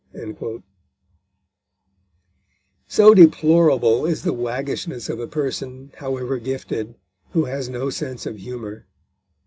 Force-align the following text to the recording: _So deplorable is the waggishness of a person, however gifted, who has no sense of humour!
_So 2.87 3.13
deplorable 3.13 4.07
is 4.07 4.23
the 4.23 4.33
waggishness 4.33 5.09
of 5.09 5.19
a 5.19 5.27
person, 5.27 5.91
however 5.97 6.39
gifted, 6.39 6.95
who 7.33 7.45
has 7.45 7.69
no 7.69 7.91
sense 7.91 8.25
of 8.25 8.37
humour! 8.37 8.87